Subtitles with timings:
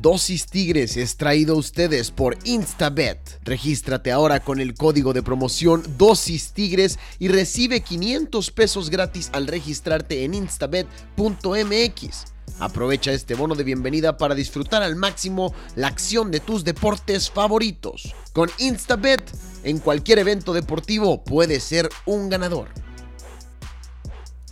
[0.00, 3.40] Dosis Tigres es traído a ustedes por Instabet.
[3.44, 9.46] Regístrate ahora con el código de promoción Dosis Tigres y recibe 500 pesos gratis al
[9.46, 12.24] registrarte en instabet.mx.
[12.58, 18.14] Aprovecha este bono de bienvenida para disfrutar al máximo la acción de tus deportes favoritos.
[18.32, 19.22] Con Instabet,
[19.62, 22.68] en cualquier evento deportivo puedes ser un ganador.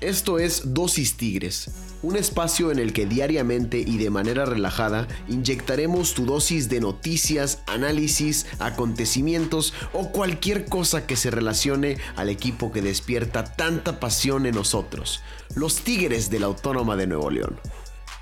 [0.00, 1.70] Esto es Dosis Tigres,
[2.03, 7.63] un espacio en el que diariamente y de manera relajada inyectaremos tu dosis de noticias,
[7.67, 14.54] análisis, acontecimientos o cualquier cosa que se relacione al equipo que despierta tanta pasión en
[14.54, 15.23] nosotros,
[15.54, 17.59] los Tigres de la Autónoma de Nuevo León.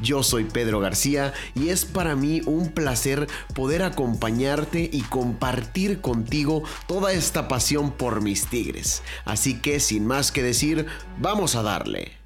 [0.01, 6.63] Yo soy Pedro García y es para mí un placer poder acompañarte y compartir contigo
[6.87, 9.03] toda esta pasión por mis tigres.
[9.25, 10.87] Así que sin más que decir,
[11.19, 12.18] vamos a darle.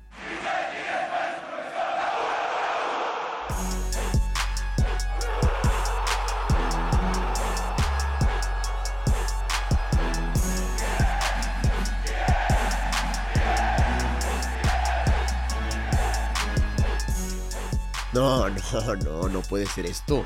[18.12, 20.24] No, no, no, no puede ser esto.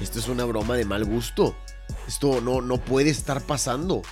[0.00, 1.54] Esto es una broma de mal gusto.
[2.08, 4.02] Esto no, no puede estar pasando.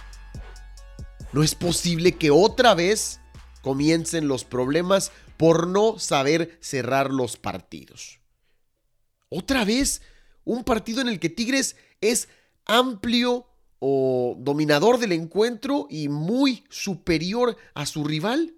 [1.32, 3.20] No es posible que otra vez
[3.62, 8.20] comiencen los problemas por no saber cerrar los partidos.
[9.36, 10.00] Otra vez,
[10.44, 12.28] un partido en el que Tigres es
[12.66, 13.48] amplio
[13.80, 18.54] o dominador del encuentro y muy superior a su rival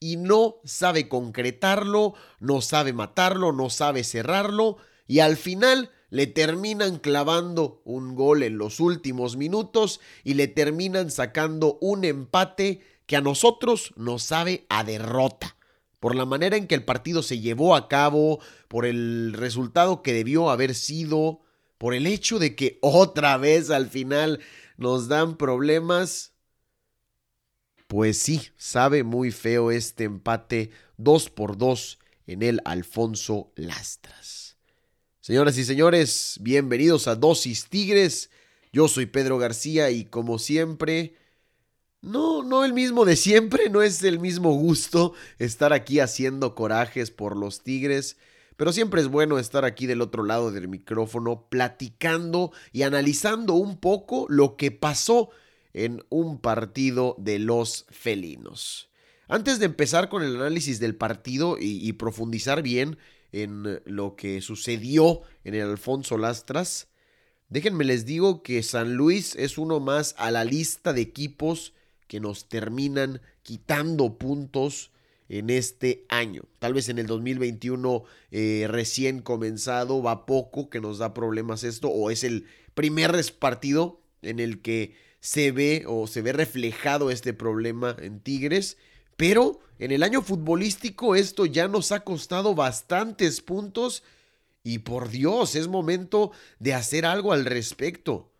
[0.00, 6.98] y no sabe concretarlo, no sabe matarlo, no sabe cerrarlo y al final le terminan
[6.98, 13.20] clavando un gol en los últimos minutos y le terminan sacando un empate que a
[13.20, 15.56] nosotros nos sabe a derrota.
[16.02, 20.12] Por la manera en que el partido se llevó a cabo, por el resultado que
[20.12, 21.42] debió haber sido,
[21.78, 24.40] por el hecho de que otra vez al final
[24.76, 26.32] nos dan problemas,
[27.86, 34.56] pues sí, sabe muy feo este empate 2 por 2 en el Alfonso Lastras.
[35.20, 38.28] Señoras y señores, bienvenidos a Dosis Tigres.
[38.72, 41.14] Yo soy Pedro García y como siempre,
[42.02, 47.10] no, no el mismo de siempre, no es el mismo gusto estar aquí haciendo corajes
[47.10, 48.16] por los Tigres.
[48.56, 53.78] Pero siempre es bueno estar aquí del otro lado del micrófono platicando y analizando un
[53.78, 55.30] poco lo que pasó
[55.72, 58.90] en un partido de los felinos.
[59.28, 62.98] Antes de empezar con el análisis del partido y, profundizar bien
[63.30, 66.88] en lo que sucedió en el Alfonso Lastras,
[67.48, 71.72] déjenme les digo que San Luis es uno más a la lista de equipos
[72.12, 74.90] que nos terminan quitando puntos
[75.30, 76.42] en este año.
[76.58, 81.88] Tal vez en el 2021 eh, recién comenzado va poco que nos da problemas esto
[81.88, 87.32] o es el primer partido en el que se ve o se ve reflejado este
[87.32, 88.76] problema en Tigres.
[89.16, 94.02] Pero en el año futbolístico esto ya nos ha costado bastantes puntos
[94.62, 98.31] y por Dios es momento de hacer algo al respecto.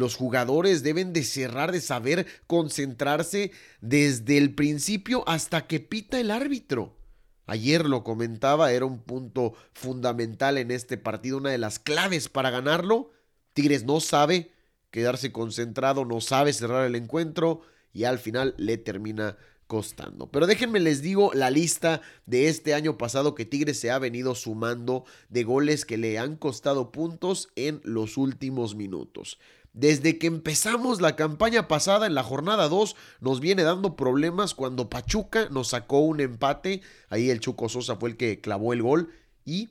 [0.00, 3.52] Los jugadores deben de cerrar, de saber concentrarse
[3.82, 6.96] desde el principio hasta que pita el árbitro.
[7.44, 12.48] Ayer lo comentaba, era un punto fundamental en este partido, una de las claves para
[12.48, 13.10] ganarlo.
[13.52, 14.52] Tigres no sabe
[14.90, 17.60] quedarse concentrado, no sabe cerrar el encuentro
[17.92, 20.30] y al final le termina costando.
[20.30, 24.34] Pero déjenme les digo la lista de este año pasado que Tigres se ha venido
[24.34, 29.38] sumando de goles que le han costado puntos en los últimos minutos.
[29.72, 34.90] Desde que empezamos la campaña pasada en la jornada 2 nos viene dando problemas cuando
[34.90, 39.10] Pachuca nos sacó un empate, ahí el Chuco Sosa fue el que clavó el gol
[39.44, 39.70] y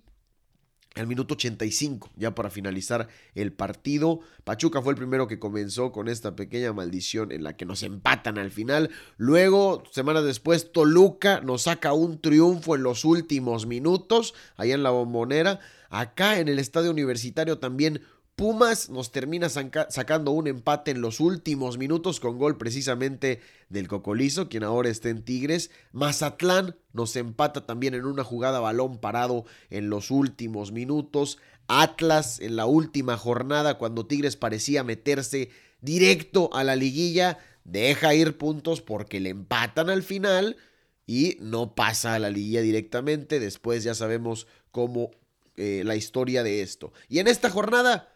[0.96, 4.22] al minuto 85, ya para finalizar el partido.
[4.44, 8.38] Pachuca fue el primero que comenzó con esta pequeña maldición en la que nos empatan
[8.38, 8.90] al final.
[9.18, 14.90] Luego, semanas después, Toluca nos saca un triunfo en los últimos minutos, allá en la
[14.90, 15.60] bombonera.
[15.90, 18.02] Acá en el estadio universitario también
[18.39, 24.47] Pumas nos termina sacando un empate en los últimos minutos con gol precisamente del Cocolizo,
[24.47, 25.71] quien ahora está en Tigres.
[25.91, 31.38] Mazatlán nos empata también en una jugada balón parado en los últimos minutos.
[31.68, 35.50] Atlas en la última jornada cuando Tigres parecía meterse
[35.81, 40.56] directo a la liguilla, deja ir puntos porque le empatan al final
[41.06, 43.42] y no pasa a la liguilla directamente.
[43.42, 45.12] Después ya sabemos cómo
[45.57, 46.94] eh, la historia de esto.
[47.09, 48.13] Y en esta jornada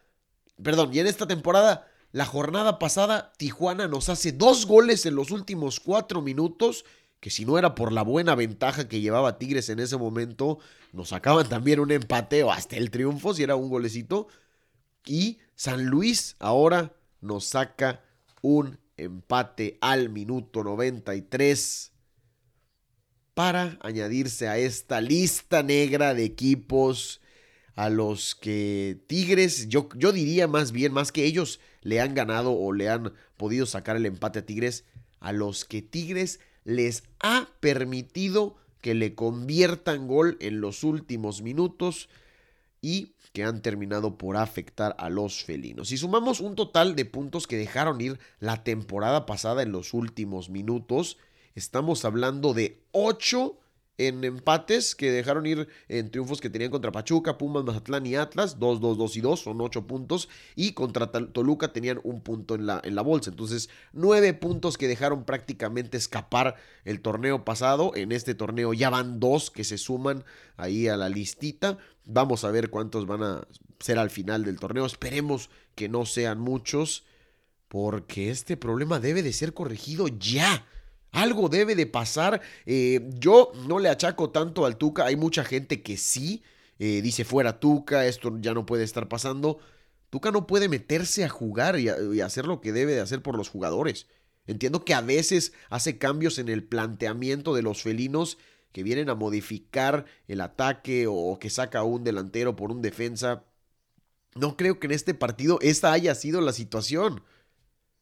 [0.61, 5.31] perdón, y en esta temporada, la jornada pasada, Tijuana nos hace dos goles en los
[5.31, 6.85] últimos cuatro minutos
[7.23, 10.59] que si no era por la buena ventaja que llevaba Tigres en ese momento,
[10.91, 14.27] nos sacaban también un empate o hasta el triunfo si era un golecito.
[15.05, 16.91] Y San Luis ahora
[17.21, 18.03] nos saca
[18.41, 21.93] un empate al minuto 93
[23.33, 27.21] para añadirse a esta lista negra de equipos
[27.75, 32.53] a los que Tigres, yo, yo diría más bien, más que ellos le han ganado
[32.53, 34.85] o le han podido sacar el empate a Tigres,
[35.19, 42.09] a los que Tigres les ha permitido que le conviertan gol en los últimos minutos
[42.81, 45.87] y que han terminado por afectar a los felinos.
[45.87, 50.49] Si sumamos un total de puntos que dejaron ir la temporada pasada en los últimos
[50.49, 51.17] minutos,
[51.55, 53.57] estamos hablando de 8
[53.97, 58.59] en empates que dejaron ir en triunfos que tenían contra Pachuca, Pumas, Mazatlán y Atlas,
[58.59, 62.65] 2, 2, 2 y 2, son 8 puntos, y contra Toluca tenían un punto en
[62.65, 63.29] la, en la bolsa.
[63.29, 66.55] Entonces, 9 puntos que dejaron prácticamente escapar
[66.85, 67.91] el torneo pasado.
[67.95, 70.23] En este torneo ya van 2 que se suman
[70.57, 71.77] ahí a la listita.
[72.05, 73.47] Vamos a ver cuántos van a
[73.79, 74.85] ser al final del torneo.
[74.85, 77.05] Esperemos que no sean muchos,
[77.67, 80.65] porque este problema debe de ser corregido ya.
[81.13, 82.41] Algo debe de pasar.
[82.65, 85.05] Eh, yo no le achaco tanto al Tuca.
[85.05, 86.43] Hay mucha gente que sí.
[86.79, 89.59] Eh, dice fuera Tuca, esto ya no puede estar pasando.
[90.09, 93.37] Tuca no puede meterse a jugar y, y, hacer lo que debe de hacer por
[93.37, 94.07] los jugadores.
[94.47, 98.39] Entiendo que a veces hace cambios en el planteamiento de los felinos
[98.71, 103.43] que vienen a modificar el ataque o que saca a un delantero por un defensa.
[104.33, 107.23] No creo que en este partido esta haya sido la situación.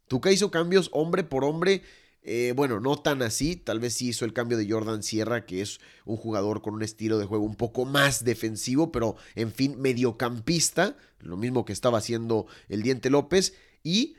[0.07, 1.83] Tuca hizo cambios hombre por hombre
[2.23, 5.61] eh, bueno, no tan así, tal vez sí hizo el cambio de Jordan Sierra, que
[5.61, 9.79] es un jugador con un estilo de juego un poco más defensivo, pero en fin,
[9.79, 13.53] mediocampista, lo mismo que estaba haciendo el Diente López,
[13.83, 14.17] y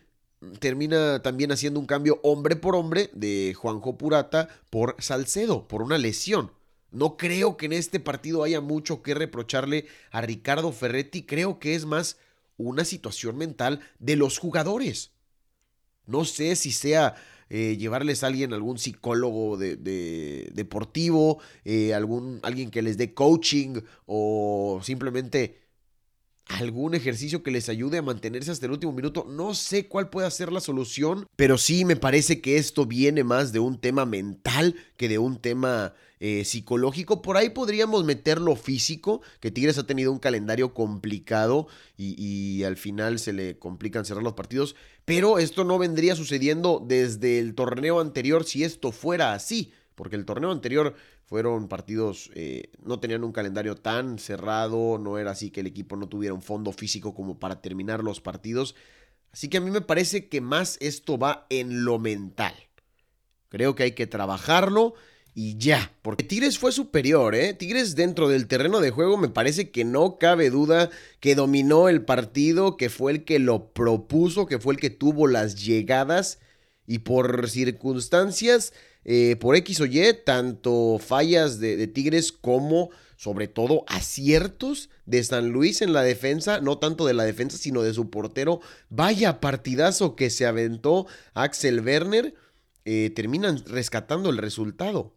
[0.59, 5.99] termina también haciendo un cambio hombre por hombre de Juanjo Purata por Salcedo, por una
[5.99, 6.51] lesión.
[6.91, 11.75] No creo que en este partido haya mucho que reprocharle a Ricardo Ferretti, creo que
[11.75, 12.19] es más
[12.57, 15.13] una situación mental de los jugadores.
[16.07, 17.15] No sé si sea
[17.55, 19.77] eh, llevarles a alguien, algún psicólogo de,
[20.55, 25.59] deportivo, eh, algún, alguien que les dé coaching o simplemente
[26.47, 29.27] algún ejercicio que les ayude a mantenerse hasta el último minuto.
[29.29, 33.53] No sé cuál puede ser la solución, pero sí me parece que esto viene más
[33.53, 35.95] de un tema mental que de un tema
[36.25, 37.21] eh, psicológico.
[37.21, 41.67] Por ahí podríamos meter lo físico, que Tigres ha tenido un calendario complicado
[41.97, 47.41] y, al final se le complican cerrar los partidos, pero esto no vendría sucediendo desde
[47.41, 50.95] el torneo anterior si esto fuera así, porque el torneo anterior
[51.33, 55.97] fueron partidos, eh, no tenían un calendario tan cerrado, no era así que el equipo
[55.97, 58.75] no tuviera un fondo físico como para terminar los partidos.
[59.33, 62.53] Así que a mí me parece que más esto va en lo mental.
[63.49, 64.93] Creo que hay que trabajarlo
[65.35, 65.95] y ya.
[66.03, 67.55] Porque Tigres fue superior, ¿eh?
[67.55, 72.05] Tigres dentro del terreno de juego me parece que no cabe duda que dominó el
[72.05, 76.41] partido, que fue el que lo propuso, que fue el que tuvo las llegadas
[76.87, 83.85] y por circunstancias, eh, por X o Y, tanto fallas de, Tigres como sobre todo
[83.87, 88.11] aciertos de San Luis en la defensa, no tanto de la defensa, sino de su
[88.11, 88.61] portero.
[88.91, 92.35] Vaya partidazo que se aventó Axel Werner.
[92.85, 95.15] Eh, terminan rescatando el resultado.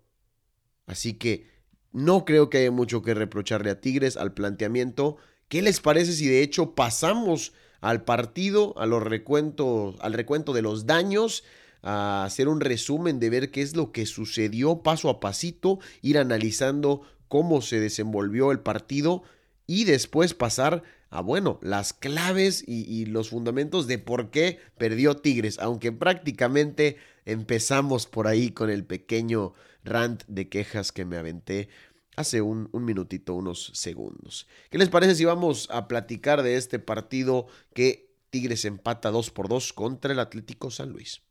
[0.85, 1.47] Así que
[1.91, 5.17] no creo que haya mucho que reprocharle a Tigres al planteamiento.
[5.47, 10.61] ¿Qué les parece si de hecho pasamos al partido, a los recuentos, al recuento de
[10.61, 11.43] los daños,
[11.85, 16.17] a hacer un resumen de ver qué es lo que sucedió paso a pasito, ir
[16.17, 19.21] analizando cómo se desenvolvió el partido
[19.67, 25.59] y después pasar a, bueno, las claves y, los fundamentos de por qué perdió Tigres,
[25.59, 31.69] aunque prácticamente empezamos por ahí con el pequeño rant de quejas que me aventé
[32.15, 34.47] hace un, minutito, unos segundos.
[34.71, 39.49] ¿Qué les parece si vamos a platicar de este partido que Tigres empata 2 por
[39.49, 41.21] 2 contra el Atlético San Luis?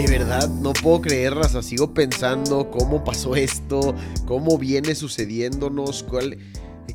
[0.00, 1.62] De verdad, no puedo creer, Raza.
[1.62, 6.38] Sigo pensando cómo pasó esto, cómo viene sucediéndonos, cuál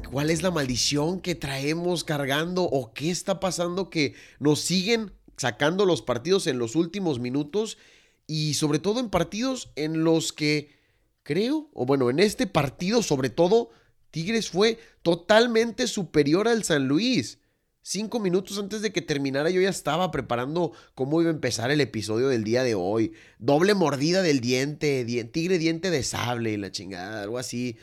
[0.09, 5.85] cuál es la maldición que traemos cargando o qué está pasando que nos siguen sacando
[5.85, 7.77] los partidos en los últimos minutos
[8.25, 10.71] y sobre todo en partidos en los que
[11.21, 13.69] creo, o bueno, en este partido sobre todo,
[14.09, 17.37] Tigres fue totalmente superior al San Luis.
[17.87, 21.81] Cinco minutos antes de que terminara yo ya estaba preparando cómo iba a empezar el
[21.81, 23.13] episodio del día de hoy.
[23.37, 27.77] Doble mordida del diente, tigre diente de sable y la chingada, algo así,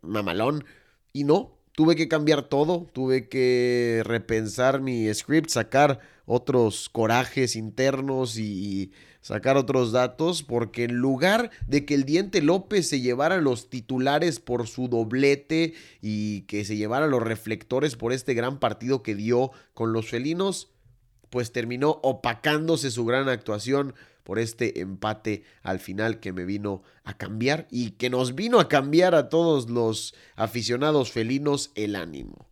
[0.00, 0.64] mamalón.
[1.12, 8.38] Y no, tuve que cambiar todo, tuve que repensar mi script, sacar otros corajes internos
[8.38, 8.90] y
[9.26, 14.38] sacar otros datos, porque en lugar de que el Diente López se llevara los titulares
[14.38, 19.50] por su doblete y que se llevara los reflectores por este gran partido que dio
[19.74, 20.70] con los felinos,
[21.28, 27.18] pues terminó opacándose su gran actuación por este empate al final que me vino a
[27.18, 32.46] cambiar y que nos vino a cambiar a todos los aficionados felinos el ánimo.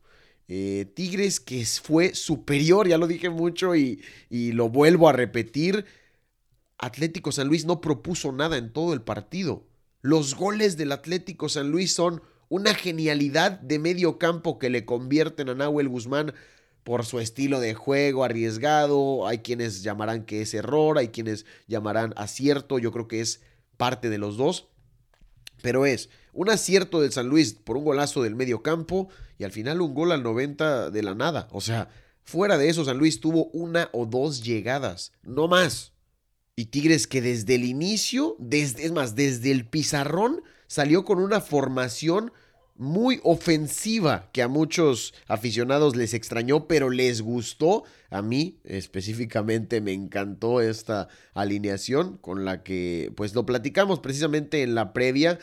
[0.48, 5.86] Eh, Tigres que fue superior, ya lo dije mucho y, y lo vuelvo a repetir.
[6.84, 9.64] Atlético San Luis no propuso nada en todo el partido.
[10.02, 15.48] Los goles del Atlético San Luis son una genialidad de medio campo que le convierten
[15.48, 16.34] a Nahuel Guzmán
[16.82, 19.26] por su estilo de juego arriesgado.
[19.26, 22.78] Hay quienes llamarán que es error, hay quienes llamarán acierto.
[22.78, 23.40] Yo creo que es
[23.78, 24.68] parte de los dos.
[25.62, 29.52] Pero es un acierto del San Luis por un golazo del medio campo y al
[29.52, 31.48] final un gol al 90 de la nada.
[31.50, 31.88] O sea,
[32.24, 35.93] fuera de eso, San Luis tuvo una o dos llegadas, no más.
[36.56, 41.40] Y Tigres que desde el inicio, desde, es más, desde el pizarrón, salió con una
[41.40, 42.32] formación
[42.76, 47.84] muy ofensiva que a muchos aficionados les extrañó, pero les gustó.
[48.10, 54.74] A mí específicamente me encantó esta alineación con la que pues lo platicamos precisamente en
[54.74, 55.38] la previa.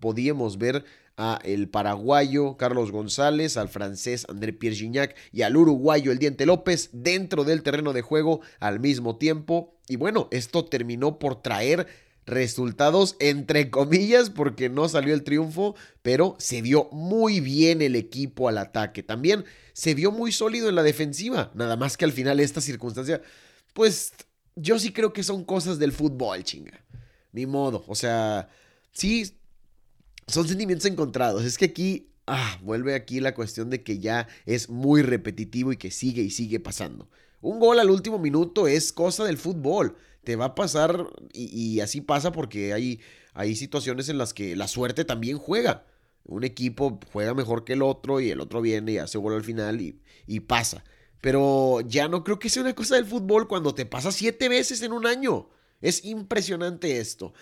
[0.00, 0.84] podíamos ver
[1.16, 6.44] a el paraguayo Carlos González, al francés André Pierre Gignac y al uruguayo El Diente
[6.44, 9.73] López dentro del terreno de juego al mismo tiempo.
[9.88, 11.86] Y bueno, esto terminó por traer
[12.26, 18.48] resultados entre comillas porque no salió el triunfo, pero se vio muy bien el equipo
[18.48, 19.02] al ataque.
[19.02, 23.20] También se vio muy sólido en la defensiva, nada más que al final esta circunstancia,
[23.74, 24.12] pues
[24.56, 26.80] yo sí creo que son cosas del fútbol, chinga.
[27.32, 28.48] Ni modo, o sea,
[28.92, 29.36] sí,
[30.28, 31.44] son sentimientos encontrados.
[31.44, 35.76] Es que aquí, ah, vuelve aquí la cuestión de que ya es muy repetitivo y
[35.76, 37.10] que sigue y sigue pasando.
[37.44, 42.00] Un gol al último minuto es cosa del fútbol te va a pasar y, así
[42.00, 43.00] pasa porque hay,
[43.34, 45.84] hay situaciones en las que la suerte también juega.
[46.24, 49.44] Un equipo juega mejor que el otro y el otro viene y hace gol al
[49.44, 50.84] final y, pasa.
[51.20, 54.80] Pero ya no creo que sea una cosa del fútbol cuando te pasa siete veces
[54.80, 55.50] en un año.
[55.82, 57.34] Es impresionante esto.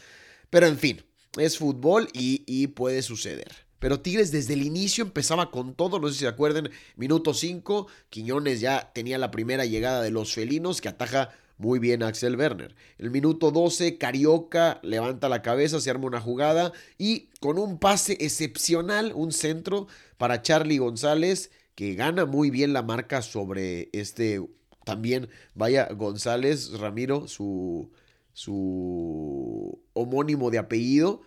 [0.51, 1.05] Pero en fin,
[1.39, 3.53] es fútbol y, puede suceder.
[3.83, 7.89] Pero Tigres desde el inicio empezaba con todo, no sé si se acuerdan, minuto 5,
[8.11, 12.77] Quiñones ya tenía la primera llegada de los felinos que ataja muy bien Axel Werner.
[12.99, 18.17] El minuto 12, Carioca levanta la cabeza, se arma una jugada y con un pase
[18.21, 24.41] excepcional, un centro para Charlie González, que gana muy bien la marca sobre este
[24.85, 27.91] también, vaya, González Ramiro, su,
[28.33, 31.23] su homónimo de apellido,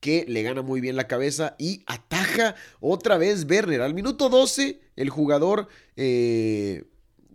[0.00, 3.82] que le gana muy bien la cabeza y ataja otra vez Werner.
[3.82, 6.84] Al minuto 12, el jugador eh,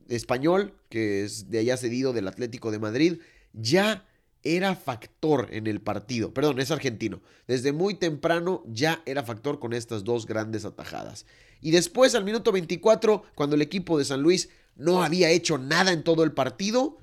[0.08, 3.20] español, que es de allá cedido del Atlético de Madrid,
[3.54, 4.06] ya
[4.44, 6.34] era factor en el partido.
[6.34, 7.22] Perdón, es argentino.
[7.48, 11.26] Desde muy temprano ya era factor con estas dos grandes atajadas.
[11.62, 15.94] Y después, al minuto 24, cuando el equipo de San Luis no había hecho nada
[15.94, 16.98] en todo el partido,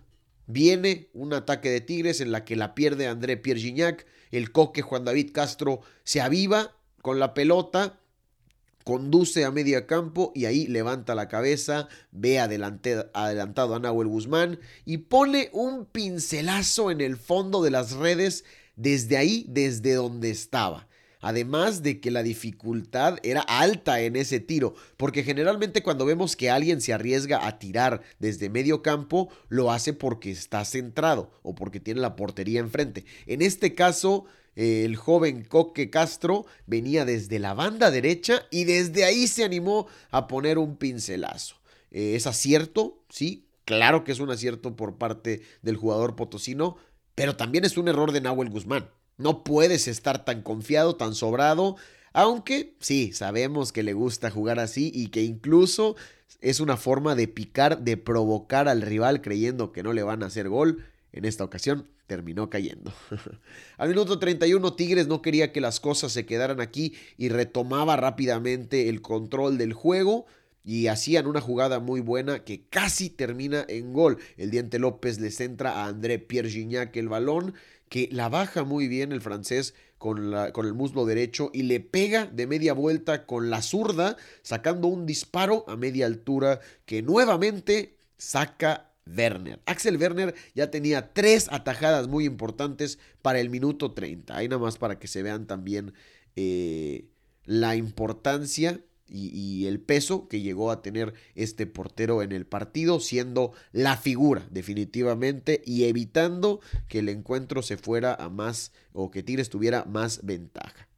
[0.52, 4.07] viene un ataque de Tigres en la que la pierde André Pierre Gignac.
[4.30, 8.00] El coque Juan David Castro se aviva con la pelota
[8.85, 14.99] conduce a media campo y ahí levanta la cabeza, ve adelantado a Nahuel Guzmán y
[14.99, 18.45] pone un pincelazo en el fondo de las redes
[18.76, 20.88] desde ahí, desde donde estaba.
[21.21, 26.50] Además de que la dificultad era alta en ese tiro, porque generalmente cuando vemos que
[26.50, 31.81] alguien se arriesga a tirar desde medio campo, lo hace porque está centrado o porque
[31.81, 33.05] tiene la portería enfrente.
[33.27, 34.25] En este caso,
[34.57, 40.27] el joven Coque Castro venía desde la banda derecha y desde ahí se animó a
[40.27, 41.57] poner un pincelazo.
[41.91, 43.03] Eh, ¿Es acierto?
[43.09, 46.77] Sí, claro que es un acierto por parte del jugador potosino,
[47.15, 48.91] pero también es un error de Nahuel Guzmán.
[49.21, 51.77] No puedes estar tan confiado, tan sobrado,
[52.12, 55.95] aunque sí, sabemos que le gusta jugar así y que incluso
[56.41, 60.27] es una forma de picar, de provocar al rival creyendo que no le van a
[60.27, 60.85] hacer gol.
[61.12, 62.93] En esta ocasión terminó cayendo.
[63.79, 68.89] Al minuto 31 Tigres no quería que las cosas se quedaran aquí y retomaba rápidamente
[68.89, 70.27] el control del juego
[70.65, 74.19] y hacían una jugada muy buena que casi termina en gol.
[74.37, 77.55] El Diente López le centra a André Pierre Gignac el balón
[77.90, 82.25] que la baja muy bien el francés con, con el muslo derecho y le pega
[82.25, 88.92] de media vuelta con la zurda sacando un disparo a media altura que nuevamente saca
[89.06, 89.61] Werner.
[89.66, 94.37] Axel Werner ya tenía tres atajadas muy importantes para el minuto 30.
[94.37, 95.92] Ahí nada más para que se vean también
[96.37, 97.09] eh,
[97.44, 98.80] la importancia
[99.11, 104.47] y, el peso que llegó a tener este portero en el partido, siendo la figura
[104.50, 110.25] definitivamente y evitando que el encuentro se fuera a más o que Tigres tuviera más
[110.25, 110.88] ventaja.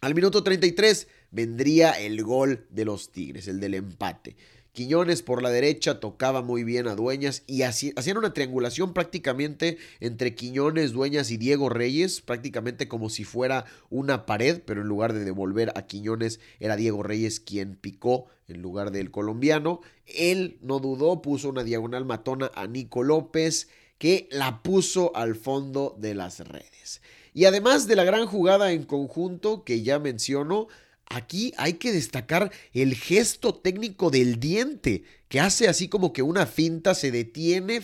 [0.00, 4.36] Al minuto 33 vendría el gol de los Tigres, el del empate.
[4.78, 10.36] Quiñones por la derecha tocaba muy bien a Dueñas y hacían una triangulación prácticamente entre
[10.36, 15.24] Quiñones, Dueñas y Diego Reyes, prácticamente como si fuera una pared, pero en lugar de
[15.24, 19.80] devolver a Quiñones era Diego Reyes quien picó en lugar del colombiano.
[20.06, 23.66] Él no dudó, puso una diagonal matona a Nico López
[23.98, 27.02] que la puso al fondo de las redes.
[27.34, 30.68] Y además de la gran jugada en conjunto que ya menciono,
[31.10, 36.46] Aquí hay que destacar el gesto técnico del diente, que hace así como que una
[36.46, 37.82] finta se detiene,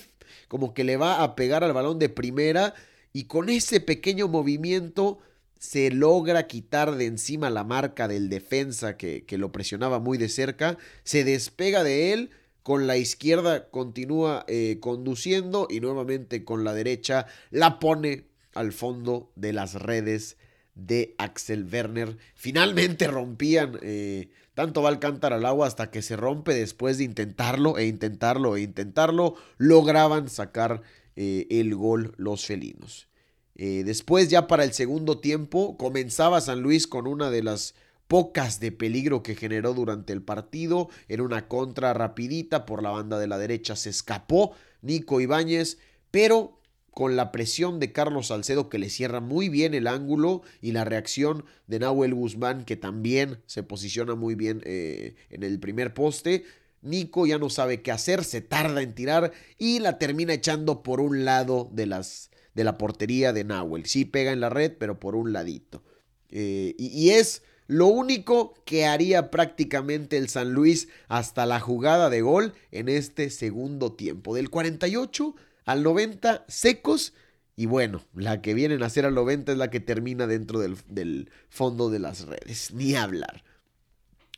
[0.49, 2.75] como que le va a pegar al balón de primera
[3.13, 5.21] y con ese pequeño movimiento
[5.59, 10.77] se logra quitar de encima la marca del defensa que, lo presionaba muy de cerca,
[11.05, 12.31] se despega de él,
[12.63, 19.31] con la izquierda continúa eh, conduciendo y nuevamente con la derecha la pone al fondo
[19.37, 20.37] de las redes
[20.75, 22.17] de Axel Werner.
[22.35, 27.05] Finalmente rompían, eh, tanto va el cántaro al agua hasta que se rompe después de
[27.05, 30.83] intentarlo e intentarlo e intentarlo, lograban sacar
[31.17, 33.09] eh, el gol los felinos.
[33.57, 37.75] Eh, después ya para el segundo tiempo comenzaba San Luis con una de las
[38.09, 40.89] pocas de peligro que generó durante el partido.
[41.09, 44.53] En una contra rapidita por la banda de la derecha se escapó
[44.83, 45.79] Nico Ibáñez,
[46.11, 46.61] pero
[46.95, 50.85] con la presión de Carlos Salcedo que le cierra muy bien el ángulo y la
[50.85, 56.45] reacción de Nahuel Guzmán que también se posiciona muy bien eh, en el primer poste.
[56.83, 61.01] Nico ya no sabe qué hacer, se tarda en tirar y la termina echando por
[61.01, 63.87] un lado de, las, de la portería de Nahuel.
[63.87, 65.83] Sí pega en la red, pero por un ladito.
[66.31, 72.11] Eh, y, y es lo único que haría prácticamente el San Luis hasta la jugada
[72.11, 74.35] de gol en este segundo tiempo.
[74.35, 75.35] Del 48
[75.65, 77.15] al 90 secos.
[77.57, 81.31] Y bueno, la que vienen a ser al 90 es la que termina dentro del,
[81.49, 82.73] fondo de las redes.
[82.73, 83.45] Ni hablar.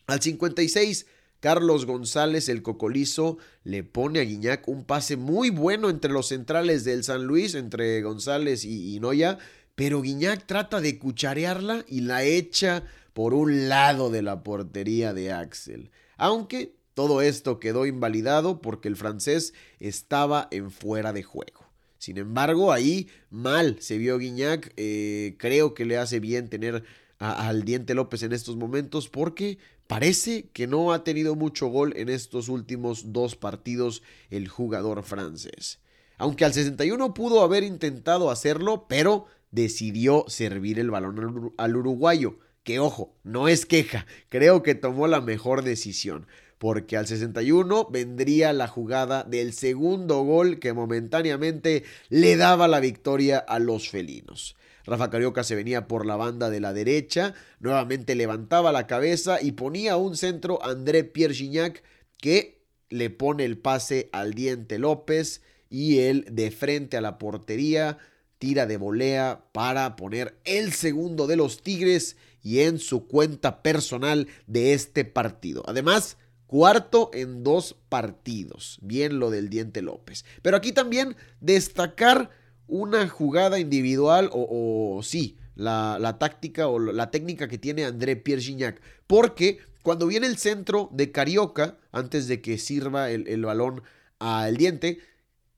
[0.05, 1.07] Al 56,
[1.39, 6.83] Carlos González, el cocolizo, le pone a Guiñac un pase muy bueno entre los centrales
[6.83, 9.39] del San Luis, entre González y, y Noya.
[9.75, 15.31] Pero Guiñac trata de cucharearla y la echa por un lado de la portería de
[15.31, 15.89] Axel.
[16.17, 21.69] Aunque todo esto quedó invalidado porque el francés estaba en fuera de juego.
[21.99, 24.73] Sin embargo, ahí mal se vio Guiñac.
[24.77, 26.85] Eh, creo que le hace bien tener
[27.19, 32.09] al Diente López en estos momentos porque parece que no ha tenido mucho gol en
[32.09, 35.77] estos últimos dos partidos el jugador francés.
[36.17, 42.39] Aunque al 61 pudo haber intentado hacerlo, pero decidió servir el balón al uruguayo.
[42.63, 46.25] Que ojo, no es queja, creo que tomó la mejor decisión
[46.57, 53.37] porque al 61 vendría la jugada del segundo gol que momentáneamente le daba la victoria
[53.37, 54.55] a los felinos.
[54.85, 59.51] Rafa Carioca se venía por la banda de la derecha, nuevamente levantaba la cabeza y
[59.51, 61.83] ponía un centro a André Pierre Gignac
[62.17, 67.97] que le pone el pase al diente López y él de frente a la portería
[68.39, 74.27] tira de volea para poner el segundo de los Tigres y en su cuenta personal
[74.45, 75.63] de este partido.
[75.67, 76.17] Además,
[76.47, 78.79] Cuarto en dos partidos.
[78.81, 80.25] Bien lo del Diente López.
[80.41, 82.29] Pero aquí también destacar
[82.67, 88.81] una jugada individual o, sí, la, táctica o la técnica que tiene André Pierre Gignac.
[89.07, 93.83] Porque cuando viene el centro de Carioca, antes de que sirva el, el balón
[94.19, 94.99] al Diente,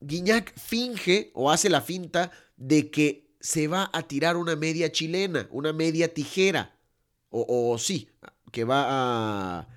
[0.01, 5.47] Guiñac finge o hace la finta de que se va a tirar una media chilena,
[5.51, 6.75] una media tijera.
[7.29, 8.09] O, o sí,
[8.51, 9.67] que va a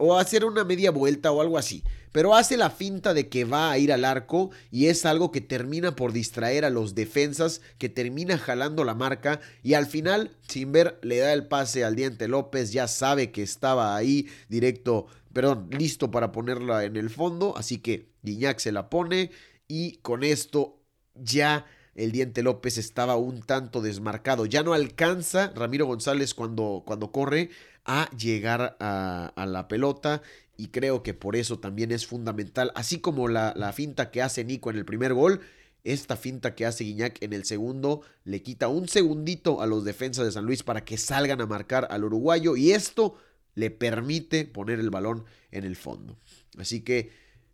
[0.00, 1.84] o hacer una media vuelta o algo así.
[2.10, 5.40] Pero hace la finta de que va a ir al arco y es algo que
[5.40, 10.72] termina por distraer a los defensas, que termina jalando la marca y al final, sin
[10.72, 15.68] ver, le da el pase al Diente López, ya sabe que estaba ahí directo, perdón,
[15.70, 19.30] listo para ponerla en el fondo, así que Guiñac se la pone
[19.68, 20.80] y con esto
[21.14, 24.46] ya el Diente López estaba un tanto desmarcado.
[24.46, 27.50] Ya no alcanza Ramiro González cuando, cuando corre
[27.92, 30.22] a llegar a, la pelota
[30.56, 34.70] y creo que por eso también es fundamental, así como la, finta que hace Nico
[34.70, 35.40] en el primer gol,
[35.82, 40.24] esta finta que hace Guiñac en el segundo le quita un segundito a los defensas
[40.24, 43.16] de San Luis para que salgan a marcar al uruguayo y esto
[43.56, 46.16] le permite poner el balón en el fondo.
[46.58, 47.10] Así que,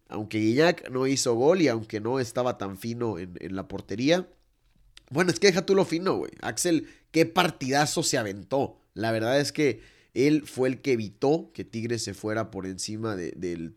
[0.06, 4.28] aunque Guiñac no hizo gol y aunque no estaba tan fino en, en la portería,
[5.08, 6.32] bueno, es que deja tú lo fino, güey.
[6.42, 8.76] Axel, qué partidazo se aventó.
[8.92, 13.16] La verdad es que Él fue el que evitó que Tigres se fuera por encima
[13.16, 13.74] del,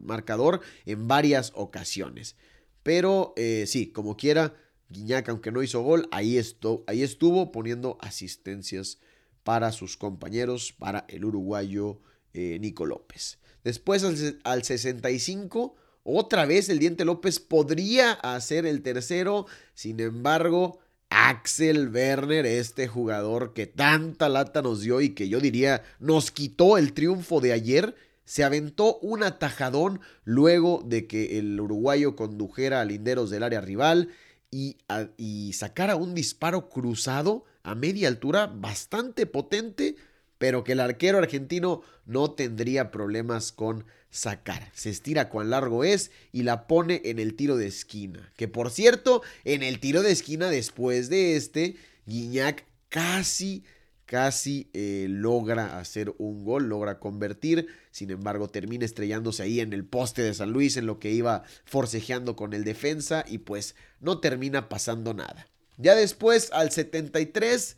[0.00, 2.36] marcador en varias ocasiones.
[2.82, 4.54] Pero eh, sí, como quiera,
[4.88, 6.40] Guiñac, aunque no hizo gol, ahí,
[6.86, 8.98] ahí estuvo poniendo asistencias
[9.44, 12.00] para sus compañeros, para el uruguayo
[12.32, 13.38] eh, Nico López.
[13.62, 20.78] Después al, al 65, otra vez el Diente López podría hacer el tercero, sin embargo,
[21.10, 26.78] Axel Werner, este jugador que tanta lata nos dio y que yo diría nos quitó
[26.78, 32.84] el triunfo de ayer, se aventó un atajadón luego de que el uruguayo condujera a
[32.84, 34.10] linderos del área rival
[34.50, 34.78] y,
[35.16, 39.96] y sacara un disparo cruzado a media altura bastante potente,
[40.38, 44.70] pero que el arquero argentino no tendría problemas con sacar.
[44.74, 48.32] Se estira cuán largo es y la pone en el tiro de esquina.
[48.36, 53.64] Que por cierto, en el tiro de esquina después de este, Guiñac casi,
[54.06, 57.68] casi eh, logra hacer un gol, logra convertir.
[57.90, 61.44] Sin embargo, termina estrellándose ahí en el poste de San Luis, en lo que iba
[61.64, 65.48] forcejeando con el defensa y pues no termina pasando nada.
[65.78, 67.76] Ya después, al 73,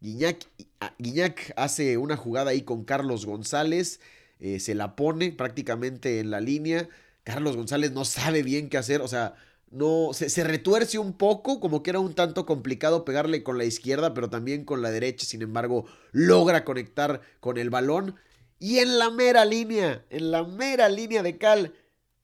[0.00, 0.46] Guiñac,
[0.80, 4.00] ah, Guiñac hace una jugada ahí con Carlos González
[4.40, 6.88] eh, se la pone prácticamente en la línea.
[7.24, 9.34] Carlos González no sabe bien qué hacer, o sea,
[9.70, 13.64] no se, se, retuerce un poco, como que era un tanto complicado pegarle con la
[13.64, 18.16] izquierda, pero también con la derecha, sin embargo, logra conectar con el balón.
[18.58, 21.74] Y en la mera línea, en la mera línea de Cal,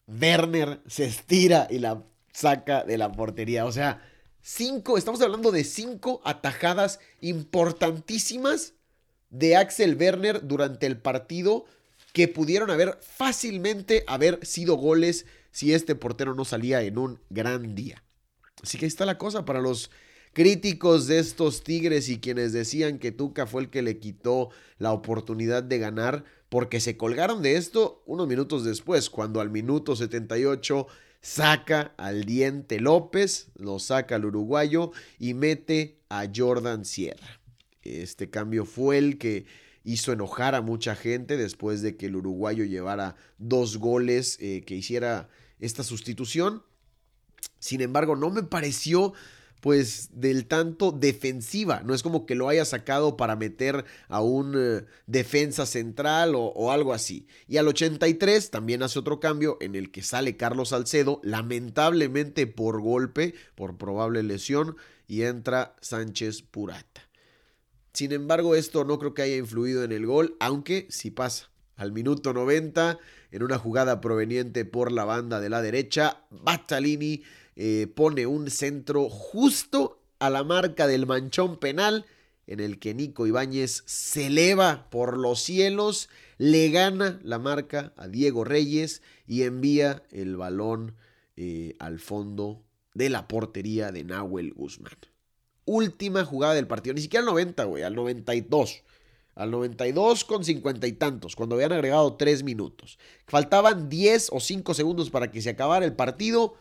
[0.07, 3.67] Werner se estira y la saca de la portería.
[3.67, 4.03] O sea,
[4.49, 8.75] cinco, estamos hablando de cinco atajadas importantísimas
[9.29, 11.65] de Axel Werner durante el partido
[12.13, 17.75] que pudieron haber fácilmente haber sido goles si este portero no salía en un gran
[17.75, 18.05] día.
[18.63, 19.91] Así que ahí está la cosa para los
[20.33, 24.93] críticos de estos Tigres y quienes decían que Tuca fue el que le quitó la
[24.93, 30.87] oportunidad de ganar porque se colgaron de esto unos minutos después, cuando al minuto 78
[31.21, 37.41] saca al diente López, lo saca al uruguayo y mete a Jordan Sierra.
[37.83, 39.47] Este cambio fue el que
[39.85, 44.75] hizo enojar a mucha gente después de que el uruguayo llevara dos goles, eh, que
[44.75, 45.29] hiciera
[45.61, 46.63] esta sustitución.
[47.59, 49.15] Sin embargo, no me pareció
[49.61, 51.83] pues del tanto defensiva.
[51.85, 56.47] No es como que lo haya sacado para meter a un eh, defensa central o,
[56.47, 57.27] o, algo así.
[57.49, 62.81] Y al 83 también hace otro cambio en el que sale Carlos Salcedo, lamentablemente por
[62.81, 64.77] golpe, por probable lesión,
[65.09, 67.07] y entra Sánchez Purata.
[67.93, 71.51] Sin embargo, esto no creo que haya influido en el gol, aunque sí pasa.
[71.77, 72.99] Al minuto 90,
[73.31, 77.23] en una jugada proveniente por la banda de la derecha, Battalini
[77.57, 82.07] eh, pone un centro justo a la marca del manchón penal,
[82.47, 88.07] en el que Nico Ibáñez se eleva por los cielos, le gana la marca a
[88.07, 90.95] Diego Reyes y envía el balón
[91.37, 92.63] eh, al fondo
[92.95, 94.97] de la portería de Nahuel Guzmán
[95.67, 96.95] última jugada del partido.
[96.95, 98.83] Ni siquiera al 90, güey, al 92.
[99.35, 102.99] Al 92 con cincuenta y tantos, cuando habían agregado 3 minutos.
[103.27, 106.55] Faltaban 10 o 5 segundos para que se acabara el partido.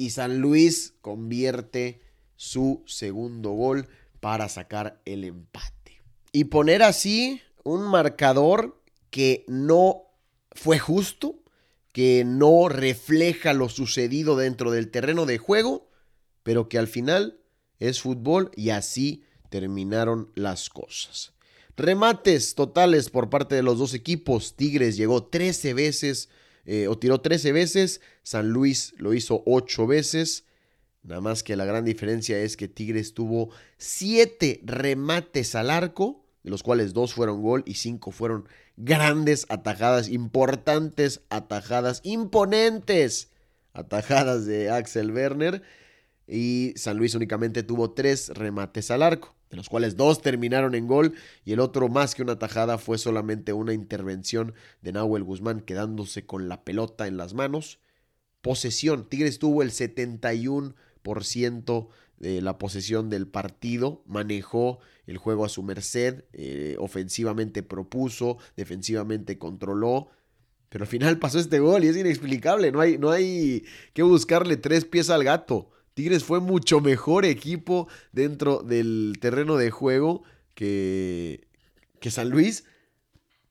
[0.00, 2.00] Y San Luis convierte
[2.34, 3.86] su segundo gol
[4.20, 6.00] para sacar el empate.
[6.32, 10.04] Y poner así un marcador que no
[10.52, 11.42] fue justo,
[11.92, 15.90] que no refleja lo sucedido dentro del terreno de juego,
[16.44, 17.38] pero que al final
[17.78, 21.34] es fútbol y así terminaron las cosas.
[21.76, 24.56] Remates totales por parte de los dos equipos.
[24.56, 26.30] Tigres llegó 13 veces
[26.66, 28.00] eh, o tiró 13 veces.
[28.22, 30.44] San Luis lo hizo 8 veces.
[31.02, 36.50] Nada más que la gran diferencia es que Tigres tuvo 7 remates al arco, de
[36.50, 38.46] los cuales 2 fueron gol y 5 fueron
[38.76, 43.30] grandes atajadas, importantes atajadas, imponentes
[43.72, 45.62] atajadas de Axel Werner
[46.26, 50.86] y San Luis únicamente tuvo tres remates al arco, de los cuales dos terminaron en
[50.86, 51.12] gol
[51.44, 56.24] y el otro más que una tajada fue solamente una intervención de Nahuel Guzmán quedándose
[56.24, 57.80] con la pelota en las manos.
[58.42, 65.62] Posesión, Tigres tuvo el 71% de la posesión del partido, manejó el juego a su
[65.62, 70.08] merced, eh, ofensivamente propuso, defensivamente controló,
[70.68, 74.56] pero al final pasó este gol y es inexplicable, no hay, no hay que buscarle
[74.56, 75.72] tres pies al gato.
[76.00, 80.22] Tigres fue mucho mejor equipo dentro del terreno de juego
[80.54, 81.46] que,
[82.00, 82.64] que San Luis,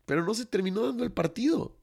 [0.07, 1.77] pero no se terminó dando el partido.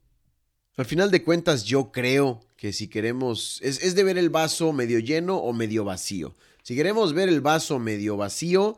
[0.76, 4.98] Al final de cuentas, yo creo que si queremos, es, de ver el vaso medio
[4.98, 6.34] lleno o medio vacío.
[6.64, 8.76] Si queremos ver el vaso medio vacío,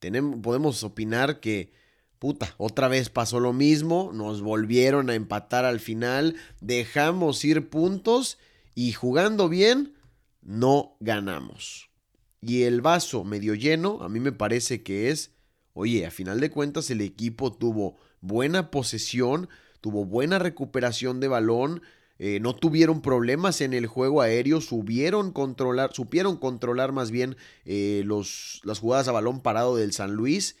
[0.00, 1.70] tenemos, podemos opinar que
[2.18, 8.36] puta, otra vez pasó lo mismo, nos volvieron a empatar al final, dejamos ir puntos
[8.74, 9.94] y jugando bien,
[10.42, 11.90] no ganamos.
[12.40, 15.32] Y el vaso medio lleno, a mí me parece que es,
[15.74, 19.48] oye, a final de cuentas el equipo tuvo buena posesión,
[19.80, 21.82] tuvo buena recuperación de balón,
[22.18, 28.02] eh, no tuvieron problemas en el juego aéreo, subieron controlar, supieron controlar más bien eh,
[28.04, 30.56] los, las jugadas a balón parado del San Luis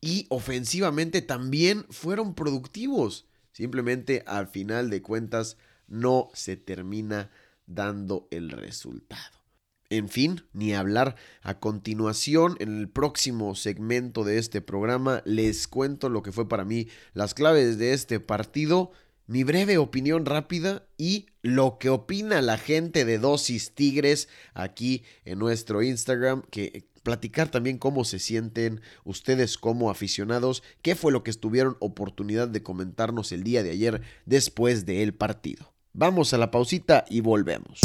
[0.00, 3.26] y ofensivamente también fueron productivos.
[3.52, 5.56] Simplemente al final de cuentas
[5.88, 7.30] no se termina
[7.66, 9.36] dando el resultado.
[9.88, 11.16] En fin, ni hablar.
[11.42, 16.64] A continuación, en el próximo segmento de este programa, les cuento lo que fue para
[16.64, 18.90] mí las claves de este partido,
[19.28, 25.38] mi breve opinión rápida y lo que opina la gente de Dosis Tigres aquí en
[25.38, 31.30] nuestro Instagram, que platicar también cómo se sienten ustedes como aficionados, qué fue lo que
[31.30, 35.75] estuvieron oportunidad de comentarnos el día de ayer después del partido.
[35.98, 37.80] Vamos a la pausita y volvemos.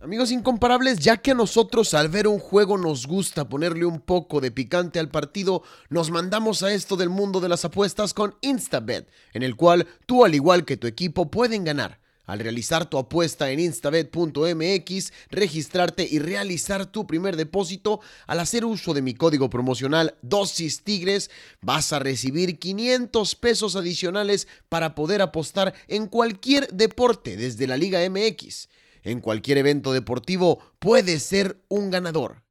[0.00, 4.40] Amigos incomparables, ya que a nosotros al ver un juego nos gusta ponerle un poco
[4.40, 9.10] de picante al partido, nos mandamos a esto del mundo de las apuestas con Instabet,
[9.34, 12.00] en el cual tú al igual que tu equipo pueden ganar.
[12.26, 18.94] Al realizar tu apuesta en instabet.mx, registrarte y realizar tu primer depósito, al hacer uso
[18.94, 21.30] de mi código promocional Dosis Tigres,
[21.62, 28.00] vas a recibir 500 pesos adicionales para poder apostar en cualquier deporte desde la Liga
[28.10, 28.68] MX.
[29.04, 32.42] En cualquier evento deportivo puedes ser un ganador.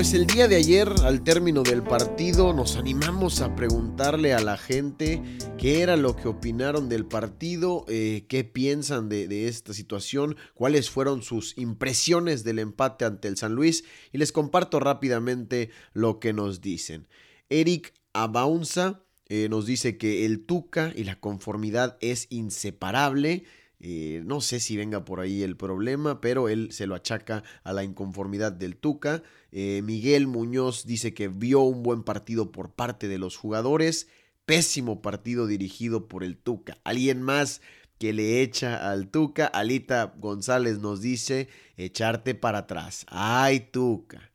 [0.00, 4.56] Pues el día de ayer, al término del partido, nos animamos a preguntarle a la
[4.56, 5.20] gente
[5.58, 11.22] qué era lo que opinaron del partido, eh, qué piensan de, esta situación, cuáles fueron
[11.22, 16.62] sus impresiones del empate ante el San Luis y les comparto rápidamente lo que nos
[16.62, 17.06] dicen.
[17.50, 23.44] Eric Abaunza eh, nos dice que el Tuca y la conformidad es inseparable.
[23.80, 27.72] Eh, no sé si venga por ahí el problema, pero él se lo achaca a
[27.72, 29.22] la inconformidad del Tuca.
[29.52, 34.08] Eh, Miguel Muñoz dice que vio un buen partido por parte de los jugadores.
[34.44, 36.78] Pésimo partido dirigido por el Tuca.
[36.84, 37.62] Alguien más
[37.98, 39.46] que le echa al Tuca.
[39.46, 43.06] Alita González nos dice echarte para atrás.
[43.08, 44.30] Ay, Tuca.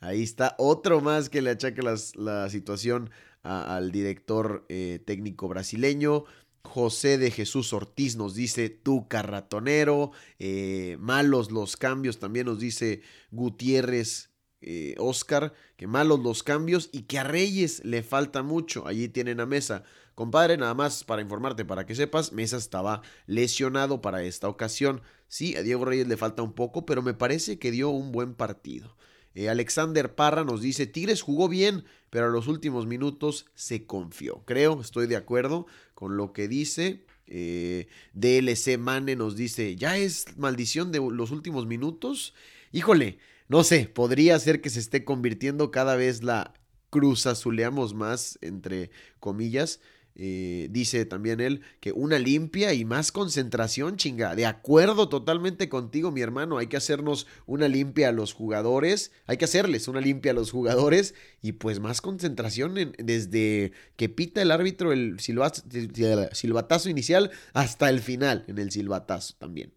[0.00, 3.10] Ahí está otro más que le achaca la situación
[3.46, 6.24] al director eh, técnico brasileño.
[6.66, 13.00] José de Jesús Ortiz nos dice Tuca ratonero, eh, malos los cambios, también nos dice
[13.30, 18.86] Gutiérrez eh, Oscar, que malos los cambios y que a Reyes le falta mucho.
[18.86, 19.84] Allí tienen a Mesa.
[20.14, 25.02] Compadre, nada más para informarte, para que sepas, Mesa estaba lesionado para esta ocasión.
[25.28, 28.34] Sí, a Diego Reyes le falta un poco, pero me parece que dio un buen
[28.34, 28.96] partido.
[29.50, 34.42] Alexander Parra nos dice, Tigres jugó bien, pero a los últimos minutos se confió.
[34.46, 37.04] Creo, estoy de acuerdo con lo que dice.
[37.26, 42.34] Eh, DLC Mane nos dice, ¿ya es maldición de los últimos minutos?
[42.72, 43.18] Híjole,
[43.48, 46.54] no sé, podría ser que se esté convirtiendo cada vez la
[46.90, 49.80] cruz azuleamos más, entre comillas.
[50.18, 54.34] Eh, dice también él que una limpia y más concentración, chinga.
[54.34, 56.56] De acuerdo totalmente contigo, mi hermano.
[56.56, 59.12] Hay que hacernos una limpia a los jugadores.
[59.26, 61.14] Hay que hacerles una limpia a los jugadores.
[61.42, 68.44] Y pues más concentración desde que pita el árbitro el silbatazo inicial hasta el final
[68.48, 69.72] en el silbatazo también.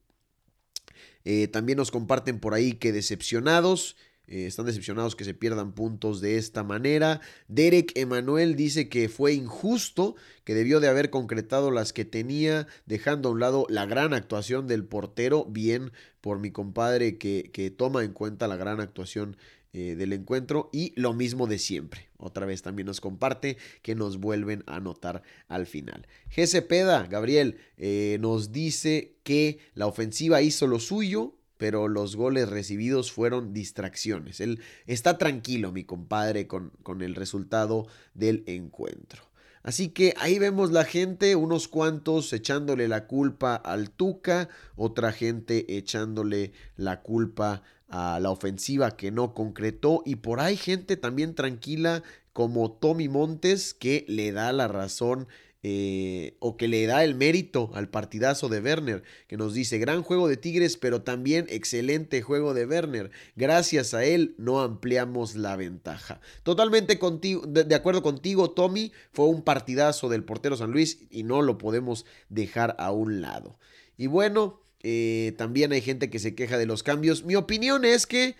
[1.25, 3.97] Eh, también nos comparten por ahí que decepcionados.
[4.29, 7.19] Eh, están decepcionados que se pierdan puntos de esta manera.
[7.47, 13.29] Derek Emanuel dice que fue injusto, que debió de haber concretado las que tenía, dejando
[13.29, 15.45] a un lado la gran actuación del portero.
[15.45, 19.35] Bien por mi compadre que, que toma en cuenta la gran actuación
[19.71, 22.09] eh, del encuentro y lo mismo de siempre.
[22.17, 26.07] Otra vez también nos comparte que nos vuelven a anotar al final.
[26.35, 26.65] G.
[26.65, 33.11] Peda, Gabriel, eh, nos dice que la ofensiva hizo lo suyo, pero los goles recibidos
[33.11, 34.39] fueron distracciones.
[34.39, 39.23] Él está tranquilo, mi compadre, con, con el resultado del encuentro.
[39.61, 45.77] Así que ahí vemos la gente, unos cuantos echándole la culpa al Tuca, otra gente
[45.77, 52.03] echándole la culpa a la ofensiva que no concretó y por ahí gente también tranquila
[52.31, 55.27] como Tommy Montes que le da la razón
[55.61, 60.03] eh, o que le da el mérito al partidazo de Werner, que nos dice gran
[60.03, 63.11] juego de Tigres, pero también excelente juego de Werner.
[63.35, 66.21] Gracias a él no ampliamos la ventaja.
[66.43, 71.41] Totalmente contigo, de, acuerdo contigo, Tommy, fue un partidazo del portero San Luis y no
[71.41, 73.59] lo podemos dejar a un lado.
[73.97, 77.25] Y bueno, Eh, también hay gente que se queja de los cambios.
[77.25, 78.35] Mi opinión es que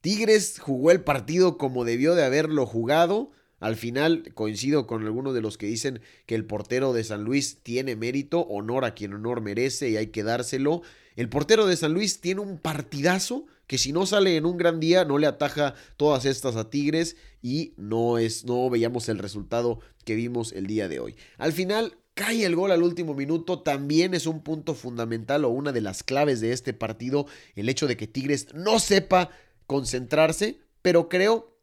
[0.00, 3.30] Tigres jugó el partido como debió de haberlo jugado.
[3.60, 7.58] Al final coincido con algunos de los que dicen que el portero de San Luis
[7.62, 10.82] tiene mérito, honor a quien honor merece y hay que dárselo.
[11.16, 14.80] El portero de San Luis tiene un partidazo que si no sale en un gran
[14.80, 19.80] día no le ataja todas estas a Tigres y no es no veíamos el resultado
[20.04, 21.16] que vimos el día de hoy.
[21.36, 25.72] Al final cae el gol al último minuto, también es un punto fundamental o una
[25.72, 29.30] de las claves de este partido el hecho de que Tigres no sepa
[29.66, 31.57] concentrarse, pero creo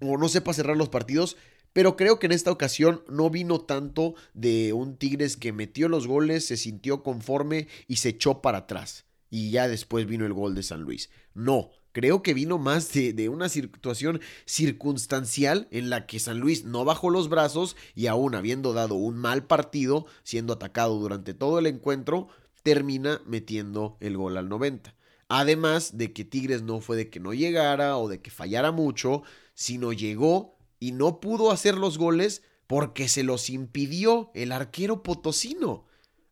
[0.00, 1.36] o no sepa cerrar los partidos,
[1.72, 6.06] pero creo que en esta ocasión no vino tanto de un Tigres que metió los
[6.06, 9.04] goles, se sintió conforme y se echó para atrás.
[9.30, 11.10] Y ya después vino el gol de San Luis.
[11.34, 16.64] No, creo que vino más de, de, una situación circunstancial en la que San Luis
[16.64, 21.58] no bajó los brazos y aún habiendo dado un mal partido, siendo atacado durante todo
[21.58, 22.28] el encuentro,
[22.62, 24.94] termina metiendo el gol al 90.
[25.28, 29.22] Además de que Tigres no fue de que no llegara o de que fallara mucho,
[29.58, 35.84] sino llegó y no pudo hacer los goles porque se los impidió el arquero potosino.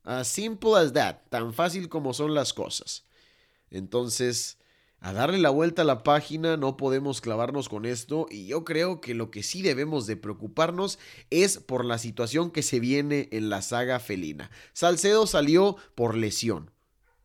[0.05, 3.05] As simple as that, tan fácil como son las cosas.
[3.69, 4.59] Entonces,
[5.01, 9.01] a darle la vuelta a la página, no podemos clavarnos con esto y yo creo
[9.01, 13.51] que lo que sí debemos de preocuparnos es por la situación que se viene en
[13.51, 14.53] la saga felina.
[14.73, 16.71] Salcedo salió por lesión.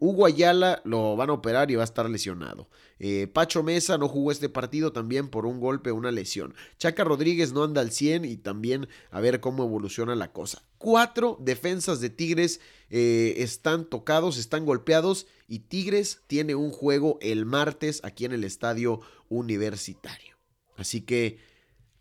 [0.01, 2.67] Hugo Ayala lo van a operar y va a estar lesionado.
[2.97, 6.55] Eh, Pacho Mesa no jugó este partido también por un golpe, una lesión.
[6.79, 10.63] Chaca Rodríguez no anda al 100 y también a ver cómo evoluciona la cosa.
[10.79, 17.45] Cuatro defensas de Tigres eh, están tocados, están golpeados y Tigres tiene un juego el
[17.45, 20.35] martes aquí en el estadio universitario.
[20.77, 21.37] Así que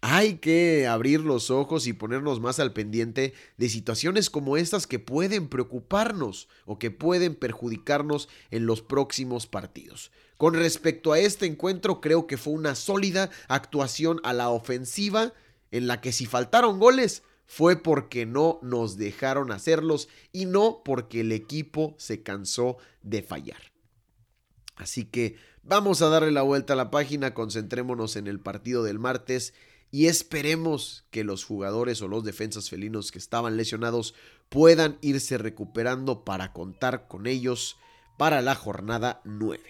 [0.03, 4.99] hay que abrir los ojos y ponernos más al pendiente de situaciones como estas que
[4.99, 10.11] pueden preocuparnos o que pueden perjudicarnos en los próximos partidos.
[10.39, 15.35] Con respecto a este encuentro, creo que fue una sólida actuación a la ofensiva
[15.71, 21.21] en la que si faltaron goles fue porque no nos dejaron hacerlos y no porque
[21.21, 23.61] el equipo se cansó de fallar.
[24.77, 28.99] Así que vamos a darle la vuelta a la página, concentrémonos en el partido del
[28.99, 29.53] martes
[29.91, 34.15] y esperemos que los jugadores o los defensas felinos que estaban lesionados
[34.49, 37.77] puedan irse recuperando para contar con ellos
[38.17, 39.63] para la jornada 9.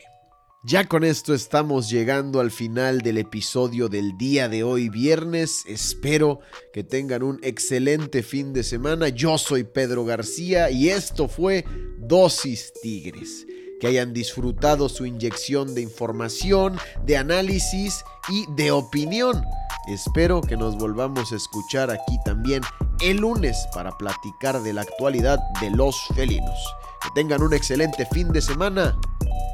[0.62, 5.64] Ya con esto estamos llegando al final del episodio del día de hoy viernes.
[5.66, 6.40] Espero
[6.74, 9.08] que tengan un excelente fin de semana.
[9.08, 11.64] Yo soy Pedro García y esto fue
[11.98, 13.46] Dosis Tigres.
[13.80, 19.42] Que hayan disfrutado su inyección de información, de análisis y de opinión
[19.86, 22.62] Espero que nos volvamos a escuchar aquí también
[23.00, 26.58] el lunes para platicar de la actualidad de los felinos.
[27.02, 28.96] Que tengan un excelente fin de semana.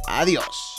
[0.08, 0.75] Adiós.